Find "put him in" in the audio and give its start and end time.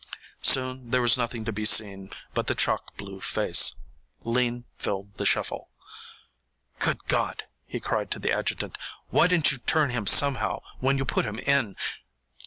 11.05-11.75